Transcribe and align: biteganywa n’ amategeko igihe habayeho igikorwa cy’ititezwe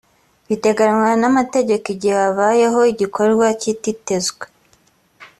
biteganywa 0.47 1.09
n’ 1.21 1.23
amategeko 1.31 1.85
igihe 1.93 2.15
habayeho 2.21 2.79
igikorwa 2.91 3.45
cy’ititezwe 3.59 4.45